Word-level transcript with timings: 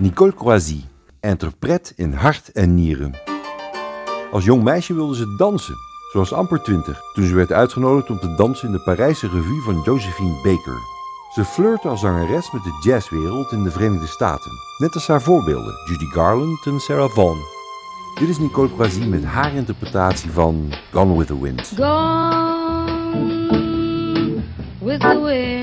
Nicole 0.00 0.34
Croisy, 0.34 0.84
interpret 1.20 1.92
in 1.96 2.12
hart 2.12 2.52
en 2.52 2.74
nieren. 2.74 3.14
Als 4.32 4.44
jong 4.44 4.62
meisje 4.62 4.94
wilde 4.94 5.16
ze 5.16 5.34
dansen. 5.36 5.74
Was 6.12 6.32
amper 6.32 6.62
twintig 6.62 7.00
toen 7.12 7.26
ze 7.26 7.34
werd 7.34 7.52
uitgenodigd 7.52 8.10
om 8.10 8.18
te 8.18 8.34
dansen 8.34 8.66
in 8.66 8.72
de 8.72 8.80
Parijse 8.80 9.28
revue 9.28 9.62
van 9.62 9.82
Josephine 9.84 10.34
Baker. 10.42 10.78
Ze 11.34 11.44
flirte 11.44 11.88
als 11.88 12.00
zangeres 12.00 12.50
met 12.52 12.62
de 12.62 12.78
jazzwereld 12.82 13.52
in 13.52 13.62
de 13.62 13.70
Verenigde 13.70 14.06
Staten, 14.06 14.52
net 14.78 14.94
als 14.94 15.06
haar 15.06 15.22
voorbeelden 15.22 15.74
Judy 15.86 16.06
Garland 16.06 16.66
en 16.66 16.80
Sarah 16.80 17.10
Vaughan. 17.10 17.38
Dit 18.18 18.28
is 18.28 18.38
Nicole 18.38 18.74
Croisy 18.74 19.04
met 19.04 19.24
haar 19.24 19.54
interpretatie 19.54 20.30
van 20.30 20.72
Gone 20.92 21.18
with 21.18 21.26
the 21.26 21.40
Wind. 21.40 21.72
Gone 21.76 22.90
with 24.78 25.00
the 25.00 25.20
wind. 25.22 25.59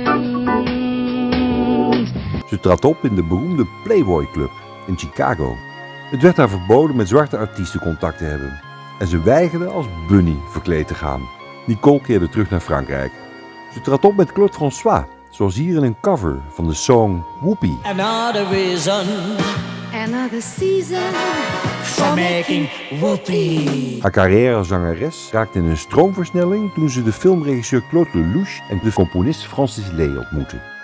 Ze 2.48 2.60
trad 2.60 2.86
op 2.86 3.04
in 3.04 3.16
de 3.16 3.24
beroemde 3.24 3.66
Playboy 3.84 4.28
Club 4.32 4.52
in 4.88 4.98
Chicago. 4.98 5.56
Het 6.10 6.22
werd 6.22 6.38
haar 6.38 6.50
verboden 6.50 6.96
met 6.96 7.08
zwarte 7.08 7.38
artiesten 7.38 7.80
contact 7.80 8.18
te 8.18 8.24
hebben. 8.24 8.60
En 9.00 9.08
ze 9.08 9.22
weigerde 9.22 9.66
als 9.66 9.86
bunny 10.08 10.36
verkleed 10.50 10.88
te 10.88 10.96
gaan. 10.96 11.22
Nicole 11.66 12.02
keerde 12.02 12.30
terug 12.30 12.50
naar 12.50 12.60
Frankrijk. 12.60 13.12
Ze 13.74 13.82
trad 13.82 14.06
op 14.06 14.16
met 14.16 14.32
Claude 14.32 14.54
François, 14.54 15.04
zoals 15.30 15.56
hier 15.56 15.76
in 15.76 15.84
een 15.84 16.00
cover 16.02 16.40
van 16.50 16.68
de 16.68 16.74
song 16.74 17.24
Whoopie. 17.42 17.78
Another 17.84 18.48
reason 18.48 19.06
Another 19.94 20.42
season 20.42 21.14
for 21.82 22.16
making 22.16 22.70
whoopee. 23.00 23.98
Haar 24.02 24.12
carrière 24.12 24.56
als 24.56 24.68
zangeres 24.68 25.30
raakte 25.32 25.58
in 25.58 25.66
een 25.66 25.78
stroomversnelling 25.78 26.74
toen 26.74 26.90
ze 26.90 27.04
de 27.04 27.12
filmregisseur 27.12 27.84
Claude 27.90 28.10
Lelouch 28.14 28.70
en 28.70 28.80
de 28.84 28.94
componist 28.94 29.46
Francis 29.46 29.92
Lee 29.92 30.18
ontmoette. 30.18 30.77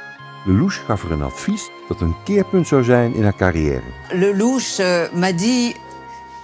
Lelouch 0.45 0.85
gaf 0.85 1.01
haar 1.01 1.11
een 1.11 1.21
advies 1.23 1.69
dat 1.87 2.01
een 2.01 2.15
keerpunt 2.23 2.67
zou 2.67 2.83
zijn 2.83 3.13
in 3.15 3.23
haar 3.23 3.35
carrière. 3.35 3.81
Lelouch 4.11 4.79
euh, 4.79 5.11
m'a 5.13 5.31
dit 5.31 5.75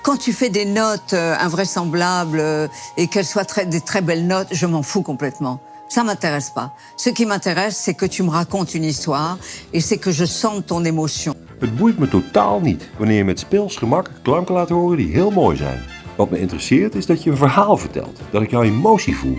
quand 0.02 0.23
tu 0.23 0.33
fais 0.33 0.52
des 0.52 0.66
notes 0.66 1.14
euh, 1.14 1.44
invraisemblables 1.44 2.39
euh, 2.39 2.67
et 2.95 3.08
qu'elles 3.08 3.30
soient 3.30 3.45
très- 3.47 3.69
des 3.69 3.81
très 3.81 4.02
belles 4.02 4.25
notes, 4.28 4.47
je 4.52 4.66
m'en 4.67 4.83
fous 4.83 5.03
complètement. 5.03 5.59
Ça 5.88 6.03
m'intéresse 6.03 6.52
pas. 6.53 6.72
Ce 6.95 7.09
qui 7.09 7.25
m'intéresse, 7.25 7.75
c'est 7.75 7.95
que 7.95 8.06
tu 8.08 8.23
me 8.23 8.30
racontes 8.30 8.73
une 8.75 8.83
histoire 8.86 9.38
et 9.73 9.81
c'est 9.81 9.97
que 9.97 10.11
je 10.11 10.25
sente 10.25 10.66
ton 10.66 10.86
émotion. 10.86 11.34
Het 11.59 11.75
boeit 11.78 12.00
me 12.00 12.08
totaal 12.08 12.59
niet 12.61 12.89
wanneer 12.97 13.17
je 13.17 13.23
met 13.25 13.39
speels 13.39 13.75
gemak 13.75 14.11
klanken 14.22 14.53
laat 14.53 14.69
horen 14.69 14.97
die 14.97 15.11
heel 15.11 15.31
mooi 15.31 15.58
zijn. 15.58 15.80
Wat 16.16 16.30
me 16.30 16.39
interesseert 16.39 16.95
is 16.95 17.06
dat 17.06 17.23
je 17.23 17.30
een 17.30 17.38
verhaal 17.38 17.78
vertelt, 17.78 18.19
dat 18.31 18.41
ik 18.41 18.50
jouw 18.50 18.63
emotie 18.63 19.16
voel. 19.16 19.38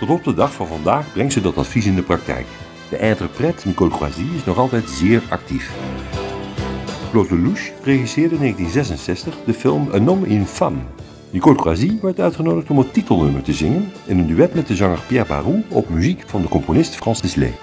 Tot 0.00 0.08
op 0.08 0.24
de 0.24 0.34
dag 0.34 0.52
van 0.52 0.66
vandaag 0.66 1.12
brengt 1.12 1.32
ze 1.32 1.40
dat 1.40 1.56
advies 1.56 1.86
in 1.86 1.94
de 1.94 2.02
praktijk. 2.02 2.46
De 2.90 2.98
interpret 2.98 3.64
Nicole 3.64 3.90
Croisy 3.90 4.26
is 4.36 4.44
nog 4.44 4.58
altijd 4.58 4.88
zeer 4.88 5.22
actief. 5.28 5.72
Claude 7.10 7.34
Lelouch 7.34 7.70
regisseerde 7.82 8.34
in 8.34 8.40
1966 8.40 9.34
de 9.44 9.54
film 9.54 9.88
Un 9.94 10.06
homme 10.06 10.46
femme. 10.46 10.78
Nicole 11.30 11.56
Croisy 11.56 11.98
werd 12.02 12.20
uitgenodigd 12.20 12.70
om 12.70 12.78
het 12.78 12.92
titelnummer 12.92 13.42
te 13.42 13.52
zingen 13.52 13.92
in 14.04 14.18
een 14.18 14.26
duet 14.26 14.54
met 14.54 14.66
de 14.66 14.76
zanger 14.76 14.98
Pierre 15.06 15.28
Barou 15.28 15.62
op 15.68 15.88
muziek 15.88 16.22
van 16.26 16.42
de 16.42 16.48
componist 16.48 16.94
Francis 16.94 17.34
Lee. 17.34 17.54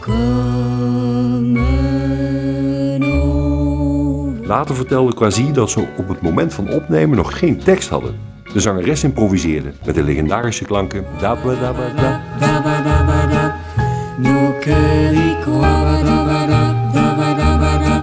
Later 4.48 4.76
vertelde 4.76 5.14
Croisy 5.14 5.52
dat 5.52 5.70
ze 5.70 5.88
op 5.98 6.08
het 6.08 6.22
moment 6.22 6.54
van 6.54 6.70
opnemen 6.70 7.18
nog 7.18 7.40
geen 7.40 7.58
tekst 7.58 7.90
hadden. 7.90 8.16
De 8.54 8.60
zangeres 8.60 9.04
improviseerde 9.04 9.74
met 9.86 9.96
de 9.96 10.04
legendarische 10.04 10.66
klanken 10.66 11.06
dabba 11.20 11.56
dabba 11.56 11.94
da. 11.96 12.95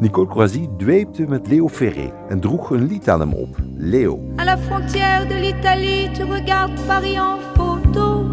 Nicole 0.01 0.27
Croisy 0.29 0.69
dweepte 0.79 1.25
met 1.29 1.49
Leo 1.49 1.69
Ferré 1.69 2.13
en 2.29 2.41
droeg 2.41 2.71
een 2.71 2.87
lied 2.87 3.09
aan 3.09 3.21
hem 3.21 3.33
op, 3.33 3.57
Leo. 3.77 4.21
À 4.37 4.45
la 4.45 4.59
frontière 4.59 5.27
de 5.27 5.35
l'Italie, 5.35 6.11
tu 6.11 6.25
regardes 6.25 6.81
Paris 6.87 7.17
en 7.17 7.39
photo. 7.55 8.27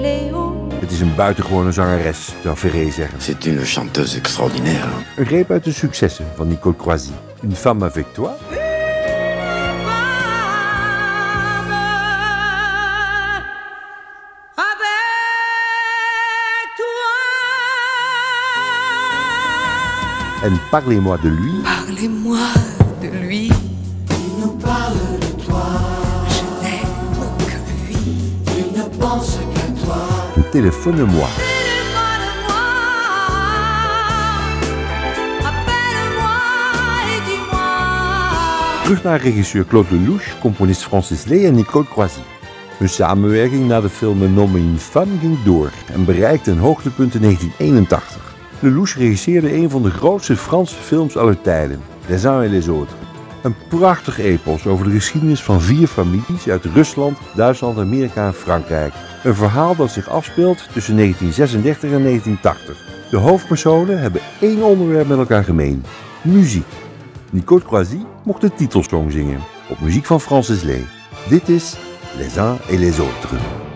Léo. 0.00 0.66
Het 0.80 0.90
is 0.90 1.00
een 1.00 1.14
buitengewone 1.14 1.72
zangeres, 1.72 2.34
zou 2.42 2.56
Ferré 2.56 2.90
zeggen. 2.90 3.20
C'est 3.20 3.46
une 3.46 3.64
chanteuse 3.64 4.16
extraordinaire. 4.16 4.88
Een 5.16 5.26
greep 5.26 5.50
uit 5.50 5.64
de 5.64 5.72
successen 5.72 6.24
van 6.34 6.48
Nicole 6.48 6.76
Croisy. 6.76 7.12
Une 7.42 7.54
femme 7.54 7.84
avec 7.84 8.06
toi, 8.12 8.30
en 20.44 20.56
Parlez-moi 20.70 21.18
de 21.22 21.28
lui, 21.28 21.52
Parlez-moi 21.64 22.38
de 23.02 23.08
lui. 23.08 23.50
Il 24.10 24.40
nous 24.40 24.52
parle 24.58 24.94
de 25.20 25.42
toi. 25.44 25.66
Je 26.28 26.64
n'aime 26.64 27.28
que 27.38 27.58
lui. 27.86 27.96
Il 28.58 28.78
ne 28.78 28.84
pense 28.98 29.38
qu'à 29.54 29.84
toi. 29.84 30.42
Téléphone-moi. 30.52 31.28
Terug 38.84 39.02
naar 39.02 39.20
regisseur 39.20 39.66
Claude 39.66 39.90
Lelouch, 39.90 40.38
componist 40.40 40.82
Francis 40.82 41.26
Lee 41.26 41.46
en 41.46 41.54
Nicole 41.54 41.84
Croisy. 41.84 42.22
Hun 42.78 42.88
samenwerking 42.88 43.66
na 43.66 43.80
de 43.80 43.88
film 43.88 44.22
et 44.22 44.58
une 44.58 44.78
femme 44.78 45.18
ging 45.20 45.36
door 45.44 45.70
en 45.94 46.04
bereikte 46.04 46.50
een 46.50 46.58
hoogtepunt 46.58 47.14
in 47.14 47.20
1981. 47.20 48.27
Lelouch 48.60 48.96
regisseerde 48.96 49.54
een 49.54 49.70
van 49.70 49.82
de 49.82 49.90
grootste 49.90 50.36
Franse 50.36 50.74
films 50.74 51.16
aller 51.16 51.40
tijden, 51.40 51.80
Les 52.06 52.24
uns 52.24 52.44
et 52.44 52.50
les 52.50 52.66
autres. 52.66 52.98
Een 53.42 53.54
prachtig 53.68 54.18
epos 54.18 54.66
over 54.66 54.84
de 54.84 54.90
geschiedenis 54.90 55.42
van 55.42 55.60
vier 55.60 55.86
families 55.86 56.48
uit 56.48 56.64
Rusland, 56.64 57.18
Duitsland, 57.34 57.78
Amerika 57.78 58.26
en 58.26 58.34
Frankrijk. 58.34 58.92
Een 59.24 59.34
verhaal 59.34 59.76
dat 59.76 59.90
zich 59.90 60.08
afspeelt 60.08 60.68
tussen 60.72 60.96
1936 60.96 61.90
en 61.90 62.02
1980. 62.02 62.86
De 63.10 63.16
hoofdpersonen 63.16 64.00
hebben 64.00 64.20
één 64.40 64.62
onderwerp 64.62 65.08
met 65.08 65.18
elkaar 65.18 65.44
gemeen: 65.44 65.84
muziek. 66.22 66.66
Nicole 67.30 67.62
Croisy 67.62 68.00
mocht 68.22 68.40
de 68.40 68.54
titelsong 68.54 69.12
zingen, 69.12 69.40
op 69.68 69.80
muziek 69.80 70.04
van 70.04 70.20
Francis 70.20 70.62
Lee. 70.62 70.86
Dit 71.28 71.48
is 71.48 71.76
Les 72.16 72.36
uns 72.36 72.58
et 72.68 72.78
les 72.78 72.98
autres. 72.98 73.67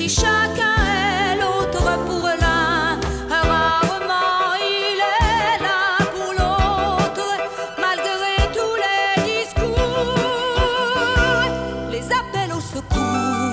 Si 0.00 0.08
chacun 0.08 0.76
est 0.96 1.36
l'autre 1.36 1.86
pour 2.06 2.26
l'un, 2.42 2.98
rarement 3.28 4.54
il 4.58 4.98
est 4.98 5.62
là 5.66 5.82
pour 6.14 6.32
l'autre, 6.38 7.28
malgré 7.78 8.34
tous 8.56 8.76
les 8.84 9.10
discours, 9.30 10.14
les 11.90 12.06
appels 12.20 12.52
au 12.56 12.60
secours, 12.60 13.52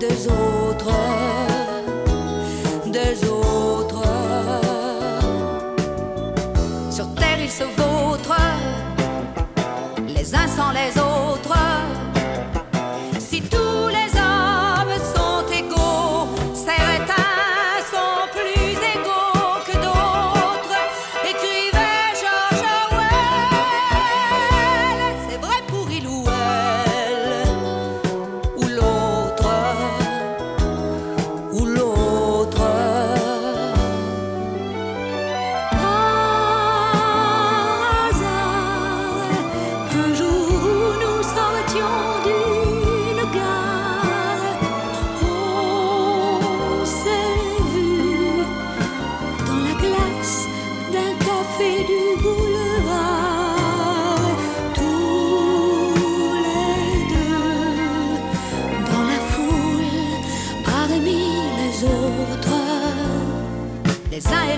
deux 0.00 0.20
autres, 0.26 0.98
deux 2.86 3.16
autres. 3.30 4.02
Sur 6.90 7.14
terre 7.14 7.40
ils 7.40 7.50
se 7.50 7.64
vautrent, 7.78 8.34
les 10.08 10.34
uns 10.34 10.48
sans 10.48 10.72
les 10.72 10.98
autres. 10.98 11.71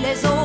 Les 0.00 0.24
uns 0.26 0.43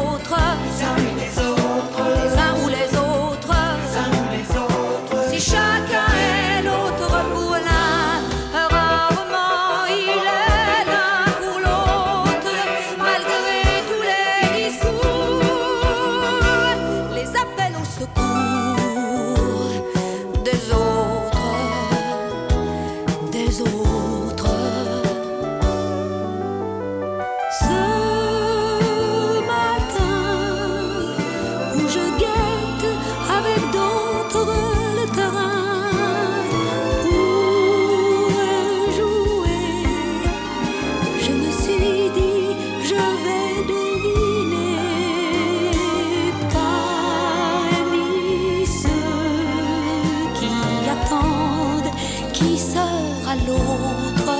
qui 52.39 52.57
sera 52.57 53.35
l'autre, 53.45 54.31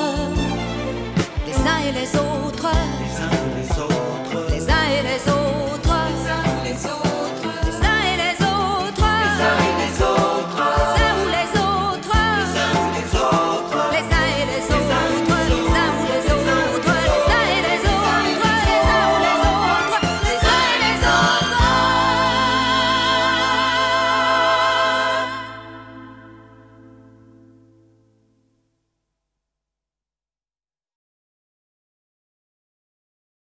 les 1.46 1.56
uns 1.56 1.80
et 1.88 1.92
les 1.92 2.16
autres. 2.16 3.39